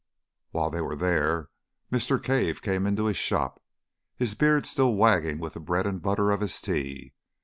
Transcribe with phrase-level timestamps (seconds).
[0.49, 1.51] While they were there,
[1.91, 2.17] Mr.
[2.19, 3.61] Cave came into his shop,
[4.15, 7.13] his beard still wagging with the bread and butter of his tea.